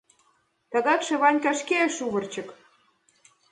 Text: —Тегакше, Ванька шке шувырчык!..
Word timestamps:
—Тегакше, 0.71 1.15
Ванька 1.21 1.51
шке 1.59 1.79
шувырчык!.. 1.95 2.49